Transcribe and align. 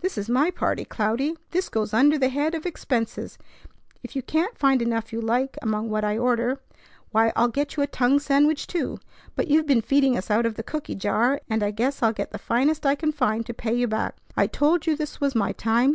"This 0.00 0.18
is 0.18 0.28
my 0.28 0.50
party, 0.50 0.84
Cloudy. 0.84 1.34
This 1.52 1.70
goes 1.70 1.94
under 1.94 2.18
the 2.18 2.28
head 2.28 2.54
of 2.54 2.66
expenses. 2.66 3.38
If 4.02 4.14
you 4.14 4.20
can't 4.20 4.58
find 4.58 4.82
enough 4.82 5.14
you 5.14 5.20
like 5.22 5.56
among 5.62 5.88
what 5.88 6.04
I 6.04 6.18
order, 6.18 6.60
why, 7.10 7.32
I'll 7.34 7.48
get 7.48 7.74
you 7.74 7.82
a 7.82 7.86
tongue 7.86 8.18
sandwich, 8.18 8.66
too; 8.66 9.00
but 9.34 9.48
you've 9.48 9.66
been 9.66 9.80
feeding 9.80 10.14
us 10.14 10.30
out 10.30 10.44
of 10.44 10.56
the 10.56 10.62
cooky 10.62 10.94
jar, 10.94 11.40
and 11.48 11.62
I 11.62 11.70
guess 11.70 12.02
I'll 12.02 12.12
get 12.12 12.32
the 12.32 12.38
finest 12.38 12.84
I 12.84 12.96
can 12.96 13.12
find 13.12 13.46
to 13.46 13.54
pay 13.54 13.72
you 13.72 13.88
back. 13.88 14.16
I 14.36 14.46
told 14.46 14.86
you 14.86 14.94
this 14.94 15.22
was 15.22 15.34
my 15.34 15.52
time. 15.52 15.94